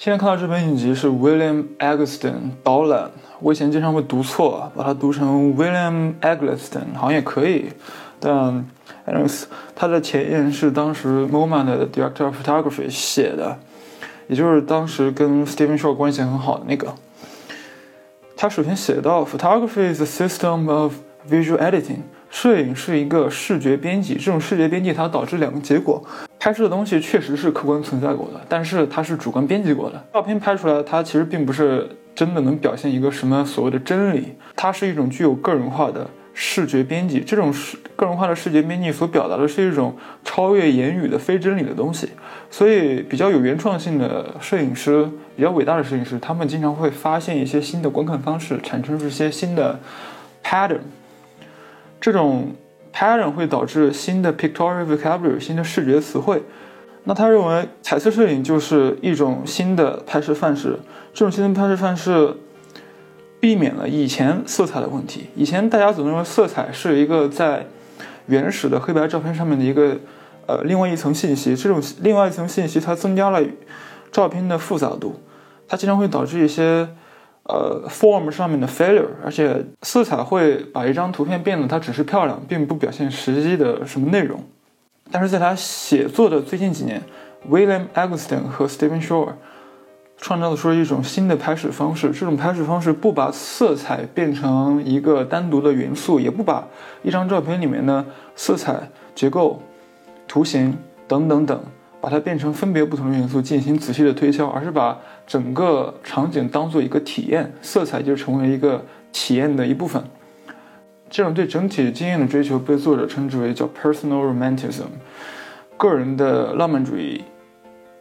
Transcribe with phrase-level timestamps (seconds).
[0.00, 7.66] 现在看到这本影集是 William Eggleston 导览，我以前经常会读错，把它读成 William Eggleston，好像也可以。
[8.18, 8.64] 但
[9.06, 9.42] anyways，
[9.76, 13.58] 它的前言是当时 MoMA 的 Director of Photography 写的，
[14.26, 16.94] 也就是当时跟 Stephen Shore 关系很好的那个。
[18.38, 20.94] 他首先写到，Photography is a system of
[21.30, 21.98] visual editing，
[22.30, 24.14] 摄影是一个视觉编辑。
[24.14, 26.02] 这种视觉编辑它导致两个结果。
[26.40, 30.02] 拍摄的东西确实是客观存在过的，但是它是主观编辑过的。
[30.14, 37.20] 照片拍出来，它其实并不是真的能表现一个什么所谓的真理，它是一种具有个人化的视觉编辑。
[37.20, 42.08] 这种视个人化的视觉编辑所表达的是一种超越言语的非真理的东西。
[42.50, 49.78] 所以，比较有原创性的摄影师，比较伟大的摄影师，他们经常会发现一些新的观看方式，产生出一些新的
[50.42, 50.80] pattern。
[52.00, 52.54] 这种。
[52.92, 56.42] Pattern 会导致新的 pictorial vocabulary，新的视觉词汇。
[57.04, 60.78] 那他认为彩色摄影就是一种新的拍摄范式。
[61.12, 62.34] 这种新的拍摄范式
[63.40, 65.26] 避免了以前色彩的问题。
[65.34, 67.66] 以前大家总认为色彩是一个在
[68.26, 69.96] 原始的黑白照片上面的一个
[70.46, 71.56] 呃另外一层信息。
[71.56, 73.42] 这种另外一层信息它增加了
[74.12, 75.20] 照片的复杂度，
[75.66, 76.88] 它经常会导致一些。
[77.52, 84.40] 呃，form 上面的 failure，而且色彩会把一张图片变得它只是漂亮，并不表现实际的什么内容。
[85.10, 87.02] 但是在他写作的最近几年
[87.50, 89.32] ，William Eggleston 和 Stephen Shore
[90.16, 92.10] 创造的出一种新的拍摄方式。
[92.10, 96.68] 这种拍摄方式不把色彩变成一个单独的元素，也不把
[97.02, 98.04] 一张照片里面的
[98.36, 99.60] 色彩、结构、
[100.28, 100.78] 图形
[101.08, 101.60] 等等等。
[102.00, 110.02] 把它变成分别不同的元素进行仔细的推敲，而是把整个场景当做一个体验，色彩就成为一个体验的一部分。
[111.10, 114.86] 这种对整体经验的追求被作者称之为叫 personal romanticism，
[115.76, 117.22] 个人的浪漫主义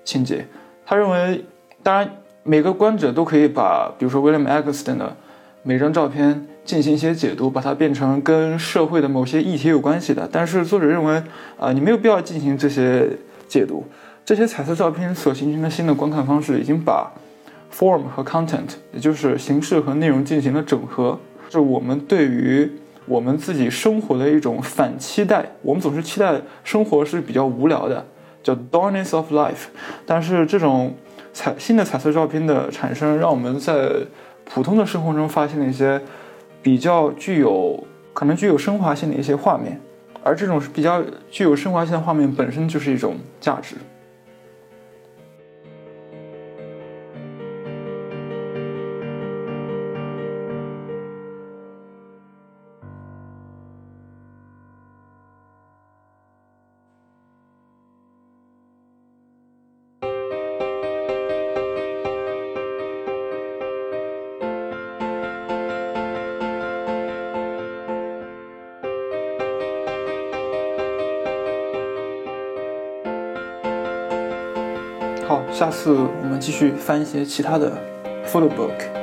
[0.05, 0.45] 情节。
[0.85, 1.43] 他认为，
[1.83, 2.09] 当然
[2.43, 5.17] 每个观者都可以把，比如说 William Eggleston 的
[5.63, 10.29] 每张照片进行一些解读，把它变成跟社会的某些议题有关系的。
[10.31, 11.21] 但是作者认为，
[11.59, 13.09] 啊，你没有必要进行这些。
[13.49, 13.83] 解读
[14.23, 17.11] 这些彩色照片所形成的新的观看方式，已经把
[17.73, 21.19] form 和 content，也就是形式和内容进行了整合。
[21.49, 22.71] 是我们对于
[23.07, 25.43] 我们自己生活的一种反期待。
[25.63, 28.05] 我们总是期待生活是比较无聊的，
[28.43, 29.65] 叫 dullness of life。
[30.05, 30.93] 但是这种
[31.33, 33.89] 彩新的彩色照片的产生，让我们在
[34.45, 35.99] 普通的生活中发现了一些
[36.61, 37.83] 比较具有
[38.13, 39.81] 可能具有升华性的一些画面。
[40.23, 43.75] 而这种比较具有升华性的画面本身就是一种价值。
[75.29, 77.71] 好，下次我们继续翻一些其他的
[78.25, 78.98] photo book。